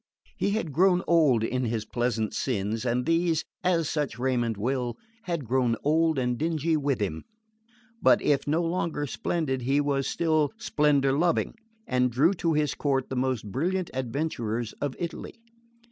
[0.35, 5.45] He had grown old in his pleasant sins, and these, as such raiment will, had
[5.45, 7.23] grown old and dingy with him;
[8.01, 11.53] but if no longer splendid he was still splendour loving,
[11.85, 15.39] and drew to his court the most brilliant adventurers of Italy.